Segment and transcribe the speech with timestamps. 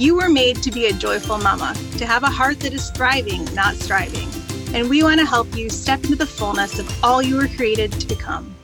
[0.00, 3.44] You were made to be a joyful mama, to have a heart that is thriving,
[3.54, 4.30] not striving.
[4.74, 7.92] And we want to help you step into the fullness of all you were created
[7.92, 8.54] to become.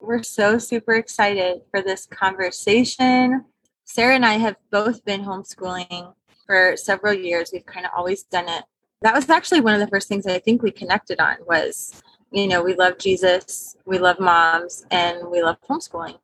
[0.00, 3.44] We're so super excited for this conversation.
[3.84, 6.12] Sara and I have both been homeschooling
[6.44, 7.50] for several years.
[7.52, 8.64] We've kind of always done it.
[9.02, 12.48] That was actually one of the first things I think we connected on was, you
[12.48, 16.18] know, we love Jesus, we love moms, and we love homeschooling.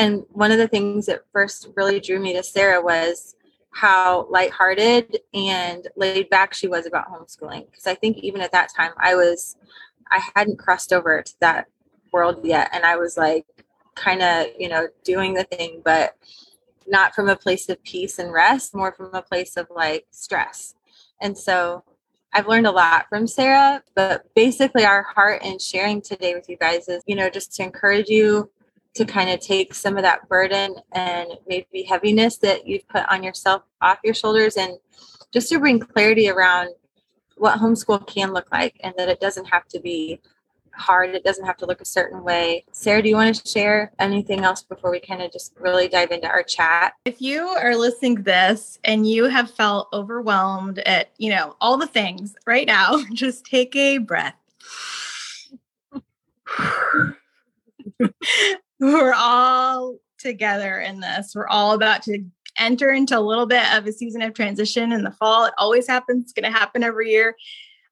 [0.00, 3.36] And one of the things that first really drew me to Sara was
[3.70, 7.70] how lighthearted and laid back she was about homeschooling.
[7.70, 9.56] Because I think even at that time, I was,
[10.10, 11.66] I hadn't crossed over to that
[12.14, 12.70] world yet.
[12.72, 13.44] And I was like,
[13.94, 16.16] kind of, you know, doing the thing, but
[16.86, 20.76] not from a place of peace and rest, more from a place of like stress.
[21.20, 21.84] And so
[22.32, 26.56] I've learned a lot from Sara, but basically, our heart in sharing today with you
[26.56, 28.50] guys is, you know, just to encourage you
[28.94, 33.22] to kind of take some of that burden and maybe heaviness that you've put on
[33.22, 34.78] yourself off your shoulders and
[35.32, 36.70] just to bring clarity around
[37.36, 40.20] what homeschool can look like and that it doesn't have to be
[40.72, 41.10] hard.
[41.10, 42.64] It doesn't have to look a certain way.
[42.72, 46.10] Sara, do you want to share anything else before we kind of just really dive
[46.10, 46.94] into our chat?
[47.04, 51.76] If you are listening to this and you have felt overwhelmed at, you know, all
[51.76, 54.34] the things right now, just take a breath.
[58.82, 61.34] We're all together in this.
[61.34, 62.24] We're all about to
[62.58, 65.44] enter into a little bit of a season of transition in the fall.
[65.44, 66.24] It always happens.
[66.24, 67.36] It's going to happen every year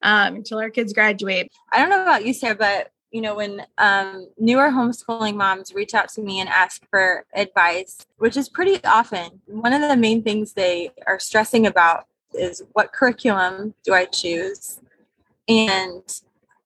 [0.00, 1.52] um, until our kids graduate.
[1.70, 5.92] I don't know about you, Sara, but you know, when um, newer homeschooling moms reach
[5.92, 10.22] out to me and ask for advice, which is pretty often, one of the main
[10.22, 14.80] things they are stressing about is what curriculum do I choose?
[15.48, 16.02] And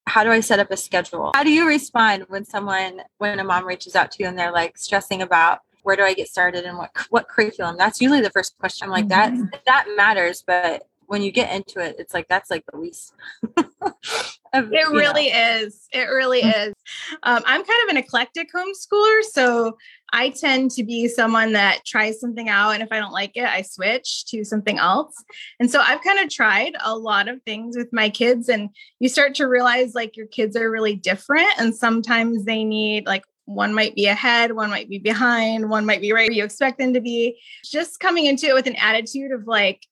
[0.06, 1.32] how do I set up a schedule?
[1.34, 4.52] How do you respond when someone, when a mom reaches out to you and they're
[4.52, 7.76] like stressing about where do I get started and what what curriculum?
[7.76, 8.86] That's usually the first question.
[8.86, 9.44] I'm like, mm-hmm.
[9.50, 13.14] that that matters, but when you get into it, it's like that's like the least.
[14.52, 15.60] of, it really know.
[15.60, 15.86] is.
[15.92, 16.68] It really mm.
[16.68, 16.74] is.
[17.22, 19.76] Um, I'm kind of an eclectic homeschooler, so
[20.12, 23.44] I tend to be someone that tries something out, and if I don't like it,
[23.44, 25.14] I switch to something else.
[25.58, 29.08] And so I've kind of tried a lot of things with my kids, and you
[29.08, 33.74] start to realize like your kids are really different, and sometimes they need like one
[33.74, 36.94] might be ahead, one might be behind, one might be right where you expect them
[36.94, 37.40] to be.
[37.64, 39.86] Just coming into it with an attitude of like,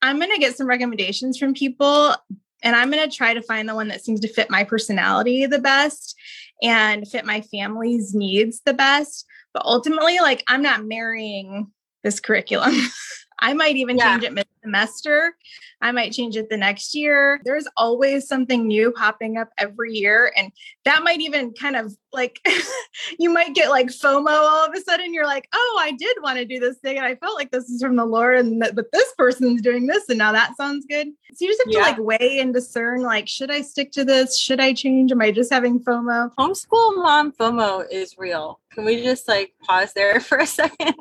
[0.00, 2.14] I'm going to get some recommendations from people
[2.62, 5.46] and I'm going to try to find the one that seems to fit my personality
[5.46, 6.16] the best
[6.62, 9.26] and fit my family's needs the best.
[9.52, 11.68] But ultimately, like, I'm not marrying
[12.02, 12.74] this curriculum.
[13.42, 14.12] I might even yeah.
[14.12, 15.36] change it mid semester.
[15.80, 17.40] I might change it the next year.
[17.44, 20.32] There's always something new popping up every year.
[20.36, 20.52] And
[20.84, 22.38] that might even kind of like,
[23.18, 25.12] you might get like FOMO all of a sudden.
[25.12, 26.98] You're like, oh, I did want to do this thing.
[26.98, 28.38] And I felt like this is from the Lord.
[28.38, 30.08] And th- but this person's doing this.
[30.08, 31.08] And now that sounds good.
[31.34, 31.94] So you just have yeah.
[31.94, 34.38] to like weigh and discern like, should I stick to this?
[34.38, 35.10] Should I change?
[35.10, 36.32] Am I just having FOMO?
[36.38, 38.60] Homeschool mom FOMO is real.
[38.70, 40.94] Can we just like pause there for a second?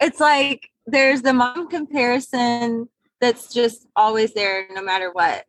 [0.00, 2.88] It's like, there's the mom comparison
[3.20, 5.44] that's just always there no matter what.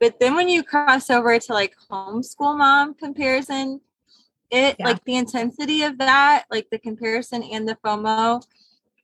[0.00, 3.80] But then when you cross over to like homeschool mom comparison,
[4.50, 4.86] it yeah.
[4.86, 8.42] like the intensity of that, like the comparison and the FOMO,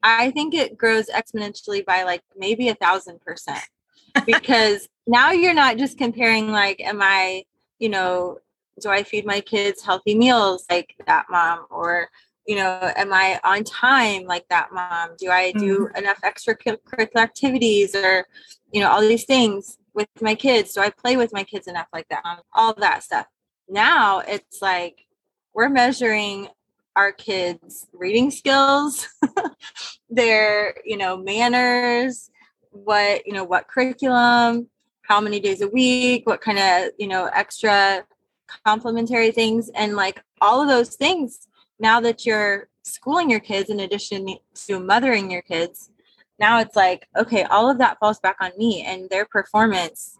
[0.02, 3.64] I think it grows exponentially by like maybe a thousand percent.
[4.26, 7.44] because now you're not just comparing like, am I,
[7.78, 8.38] you know,
[8.80, 11.66] do I feed my kids healthy meals like that mom?
[11.70, 12.08] Or
[12.46, 15.10] you know am i on time like that mom?
[15.18, 15.96] Do i do mm-hmm.
[15.96, 18.26] enough extracurricular activities or
[18.72, 20.74] you know all these things with my kids?
[20.74, 23.26] Do i play with my kids enough like that all that stuff.
[23.68, 25.06] Now it's like
[25.54, 26.48] we're measuring
[26.96, 29.08] our kids reading skills
[30.10, 32.30] their you know manners
[32.70, 34.68] what you know what curriculum
[35.04, 38.04] how many days a week, what kind of, you know, extra
[38.66, 43.80] complementary things and like all of those things now that you're schooling your kids in
[43.80, 45.90] addition to mothering your kids
[46.38, 50.18] now it's like okay all of that falls back on me and their performance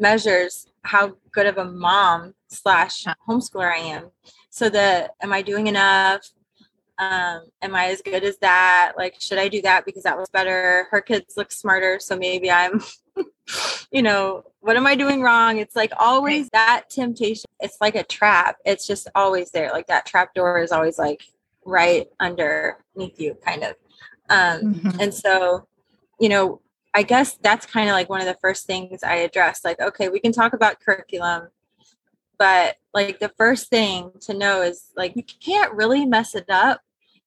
[0.00, 4.10] measures how good of a mom slash homeschooler i am.
[4.48, 6.26] So the am i doing enough?
[6.98, 8.92] Um, am i as good as that?
[8.96, 10.88] Like should i do that because that was better?
[10.90, 12.80] Her kids look smarter so maybe i'm
[13.90, 18.04] you know what am i doing wrong it's like always that temptation it's like a
[18.04, 21.22] trap it's just always there like that trap door is always like
[21.64, 23.74] right underneath you kind of
[24.30, 25.00] um, mm-hmm.
[25.00, 25.66] And so,
[26.20, 26.60] you know,
[26.94, 29.64] I guess that's kind of like one of the first things I address.
[29.64, 31.48] Like, okay, we can talk about curriculum,
[32.38, 36.80] but like the first thing to know is like you can't really mess it up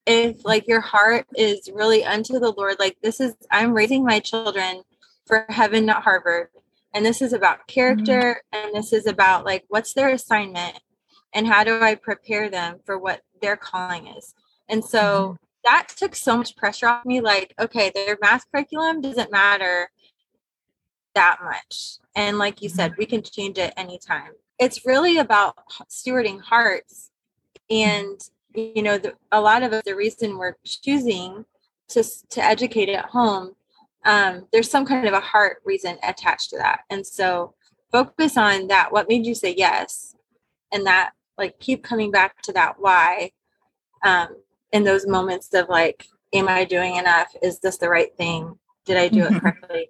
[0.05, 2.77] if like your heart is really unto the Lord.
[2.79, 4.83] Like this is I'm raising my children
[5.25, 6.49] for heaven, not Harvard.
[6.93, 8.67] And this is about character mm-hmm.
[8.67, 10.79] and this is about like what's their assignment
[11.33, 14.35] and how do I prepare them for what their calling is.
[14.69, 17.21] And so mm-hmm that took so much pressure off me.
[17.21, 19.89] Like, okay, their math curriculum doesn't matter
[21.15, 21.97] that much.
[22.15, 24.31] And like you said, we can change it anytime.
[24.59, 25.55] It's really about
[25.89, 27.11] stewarding hearts.
[27.69, 28.19] And,
[28.53, 31.45] you know, the, a lot of the reason we're choosing
[31.89, 33.55] to, to educate at home,
[34.05, 36.81] um, there's some kind of a heart reason attached to that.
[36.89, 37.53] And so
[37.91, 38.91] focus on that.
[38.91, 40.15] What made you say yes?
[40.71, 43.31] And that, like, keep coming back to that why.
[44.03, 44.35] Um,
[44.73, 47.27] in those moments of like, am I doing enough?
[47.41, 48.57] Is this the right thing?
[48.85, 49.35] Did I do mm-hmm.
[49.35, 49.89] it correctly?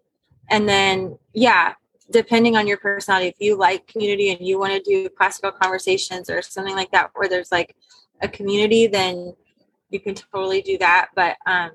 [0.50, 1.74] And then, yeah,
[2.12, 6.30] depending on your personality, if you like community and you want to do classical conversations
[6.30, 7.76] or something like that, where there's like
[8.22, 9.34] a community, then
[9.90, 11.10] you can totally do that.
[11.16, 11.72] But um,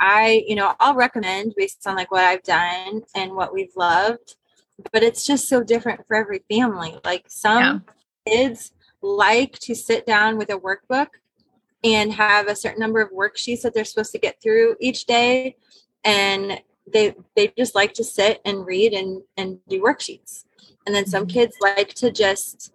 [0.00, 4.36] I, you know, I'll recommend based on like what I've done and what we've loved,
[4.92, 6.98] but it's just so different for every family.
[7.04, 7.84] Like some
[8.26, 8.32] yeah.
[8.32, 11.08] kids like to sit down with a workbook
[11.84, 15.56] and have a certain number of worksheets that they're supposed to get through each day
[16.04, 20.44] and they they just like to sit and read and and do worksheets
[20.86, 21.38] and then some mm-hmm.
[21.38, 22.72] kids like to just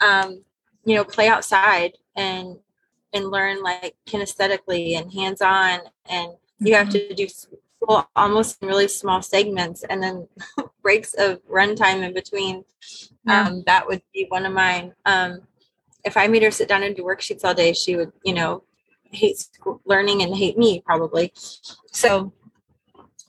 [0.00, 0.42] um
[0.84, 2.56] you know play outside and
[3.12, 8.68] and learn like kinesthetically and hands on and you have to do school almost in
[8.68, 10.28] really small segments and then
[10.82, 12.64] breaks of runtime in between
[13.28, 15.40] um that would be one of mine um
[16.04, 18.64] if I made her sit down and do worksheets all day, she would, you know,
[19.10, 21.32] hate school, learning and hate me probably.
[21.92, 22.32] So,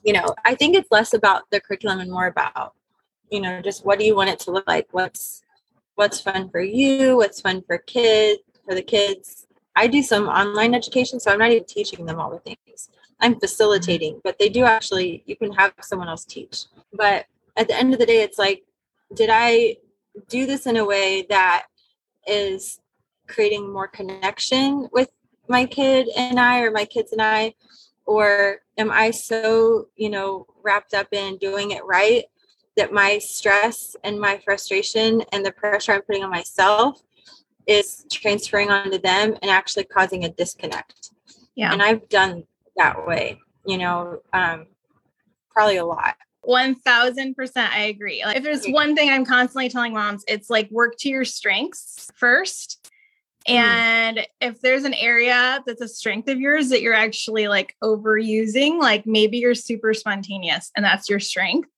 [0.04, 2.74] you know, I think it's less about the curriculum and more about,
[3.30, 4.88] you know, just what do you want it to look like?
[4.92, 5.42] What's
[5.94, 7.16] what's fun for you?
[7.16, 9.46] What's fun for kids for the kids?
[9.74, 12.90] I do some online education, so I'm not even teaching them all the things.
[13.22, 16.64] I'm facilitating, but they do actually you can have someone else teach.
[16.92, 17.26] But
[17.56, 18.64] at the end of the day, it's like,
[19.14, 19.76] did I
[20.28, 21.66] do this in a way that
[22.26, 22.80] is
[23.28, 25.10] creating more connection with
[25.48, 27.54] my kid and I or my kids and I
[28.04, 32.24] or am I so, you know, wrapped up in doing it right
[32.76, 37.02] that my stress and my frustration and the pressure I'm putting on myself
[37.66, 41.10] is transferring onto them and actually causing a disconnect.
[41.54, 41.72] Yeah.
[41.72, 42.44] And I've done
[42.82, 44.66] that way, you know, um,
[45.50, 46.16] probably a lot.
[46.44, 48.24] 1000% I agree.
[48.24, 52.10] Like if there's one thing I'm constantly telling moms, it's like work to your strengths
[52.16, 52.90] first.
[53.48, 53.54] Mm.
[53.54, 54.24] And mm.
[54.40, 59.06] if there's an area that's a strength of yours that you're actually like overusing, like
[59.06, 61.68] maybe you're super spontaneous and that's your strength.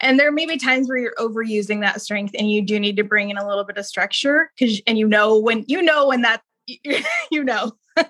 [0.00, 3.04] And there may be times where you're overusing that strength and you do need to
[3.04, 6.22] bring in a little bit of structure because and you know when you know when
[6.22, 6.42] that
[7.30, 7.72] you know.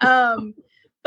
[0.00, 0.54] um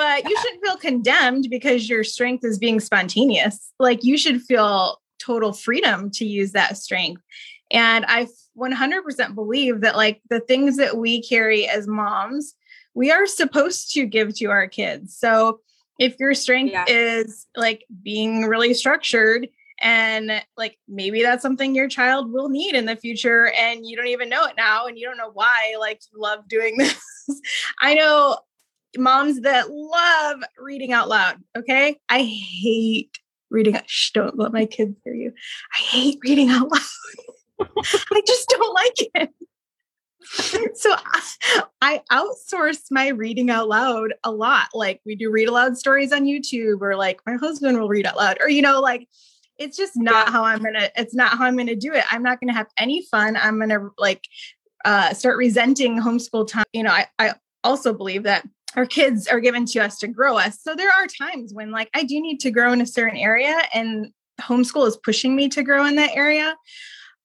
[0.01, 3.71] but you shouldn't feel condemned because your strength is being spontaneous.
[3.79, 7.21] Like you should feel total freedom to use that strength.
[7.69, 8.25] And I
[8.57, 12.55] 100% believe that, like, the things that we carry as moms,
[12.95, 15.15] we are supposed to give to our kids.
[15.15, 15.59] So,
[15.99, 16.85] if your strength yeah.
[16.87, 22.85] is like being really structured, and like maybe that's something your child will need in
[22.87, 26.01] the future, and you don't even know it now, and you don't know why, like,
[26.11, 26.99] you love doing this.
[27.79, 28.39] I know
[28.97, 31.37] moms that love reading out loud.
[31.57, 31.97] Okay.
[32.09, 33.17] I hate
[33.49, 33.79] reading.
[33.85, 35.31] Shh, don't let my kids hear you.
[35.73, 37.67] I hate reading out loud.
[38.11, 39.29] I just don't like it.
[40.75, 44.67] so I, I outsource my reading out loud a lot.
[44.73, 48.17] Like we do read aloud stories on YouTube, or like my husband will read out
[48.17, 49.07] loud, or you know, like
[49.57, 50.89] it's just not how I'm gonna.
[50.95, 52.03] It's not how I'm gonna do it.
[52.11, 53.35] I'm not gonna have any fun.
[53.35, 54.23] I'm gonna like
[54.85, 56.65] uh, start resenting homeschool time.
[56.73, 57.33] You know, I I
[57.63, 60.59] also believe that our kids are given to us to grow us.
[60.61, 63.55] So there are times when like I do need to grow in a certain area
[63.73, 66.55] and homeschool is pushing me to grow in that area.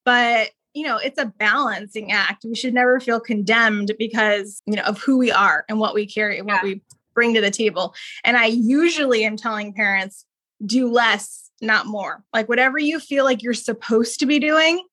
[0.05, 2.45] But you know, it's a balancing act.
[2.45, 6.07] We should never feel condemned because, you know, of who we are and what we
[6.07, 6.83] carry and what we
[7.15, 7.95] bring to the table.
[8.25, 10.27] And I usually am telling parents,
[10.67, 12.23] do less, not more.
[12.35, 14.87] Like whatever you feel like you're supposed to be doing,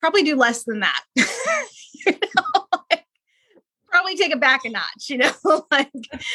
[0.00, 1.04] probably do less than that.
[1.14, 2.59] you know,
[3.90, 5.32] probably take it back a notch, you know,
[5.70, 5.90] like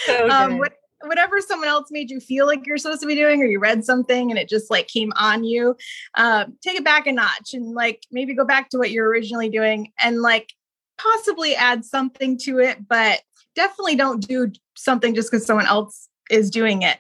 [0.06, 3.42] so um, what, whatever someone else made you feel like you're supposed to be doing,
[3.42, 5.76] or you read something and it just like came on you,
[6.16, 9.50] um, take it back a notch and like maybe go back to what you're originally
[9.50, 10.54] doing and like
[10.98, 13.22] possibly add something to it, but
[13.56, 17.00] definitely don't do something just because someone else is doing it.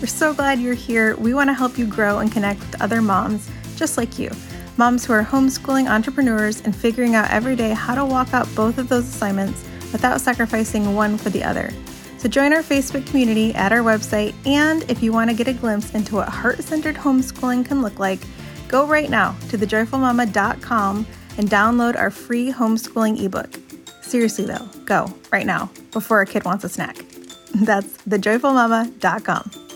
[0.00, 1.16] We're so glad you're here.
[1.16, 4.30] We want to help you grow and connect with other moms just like you.
[4.78, 8.78] Moms who are homeschooling entrepreneurs and figuring out every day how to walk out both
[8.78, 11.70] of those assignments without sacrificing one for the other.
[12.18, 15.52] So join our Facebook community at our website, and if you want to get a
[15.52, 18.20] glimpse into what heart centered homeschooling can look like,
[18.68, 21.06] go right now to thejoyfulmama.com
[21.38, 23.58] and download our free homeschooling ebook.
[24.00, 26.96] Seriously, though, go right now before a kid wants a snack.
[27.54, 29.67] That's thejoyfulmama.com.